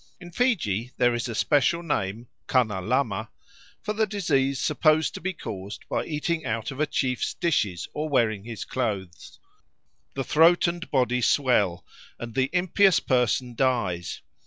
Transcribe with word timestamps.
In 0.19 0.31
Fiji 0.31 0.89
there 0.97 1.13
is 1.13 1.29
a 1.29 1.35
special 1.35 1.83
name 1.83 2.25
(kana 2.47 2.81
lama) 2.81 3.29
for 3.83 3.93
the 3.93 4.07
disease 4.07 4.59
supposed 4.59 5.13
to 5.13 5.21
be 5.21 5.31
caused 5.31 5.87
by 5.89 6.05
eating 6.05 6.43
out 6.43 6.71
of 6.71 6.79
a 6.79 6.87
chief's 6.87 7.35
dishes 7.35 7.87
or 7.93 8.09
wearing 8.09 8.43
his 8.43 8.65
clothes. 8.65 9.39
"The 10.15 10.23
throat 10.23 10.65
and 10.65 10.89
body 10.89 11.21
swell, 11.21 11.85
and 12.17 12.33
the 12.33 12.49
impious 12.51 12.99
person 12.99 13.53
dies. 13.53 14.21